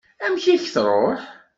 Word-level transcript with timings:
Amek 0.25 0.45
i 0.53 0.55
k-truḥ? 0.63 1.21